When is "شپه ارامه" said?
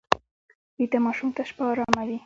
1.49-2.03